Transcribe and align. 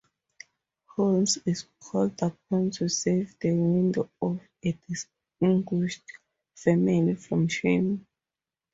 Holmes 0.87 1.37
is 1.45 1.67
called 1.79 2.19
upon 2.23 2.71
to 2.71 2.89
save 2.89 3.37
the 3.39 3.51
widow 3.51 4.09
of 4.19 4.41
a 4.65 4.71
distinguished 4.87 6.01
family 6.55 7.13
from 7.13 7.47
shame. 7.47 8.07